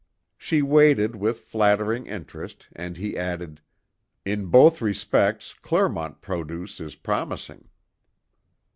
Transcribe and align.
She 0.35 0.63
waited 0.63 1.15
with 1.15 1.41
flattering 1.41 2.07
interest, 2.07 2.67
and 2.75 2.97
he 2.97 3.15
added: 3.15 3.61
"In 4.25 4.47
both 4.47 4.81
respects, 4.81 5.53
Clermont 5.53 6.21
produce 6.21 6.79
is 6.79 6.95
promising." 6.95 7.69